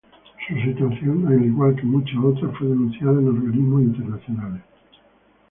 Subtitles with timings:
[0.47, 4.63] Su situación, al igual que muchas otras, fue denunciada en organismos internacionales.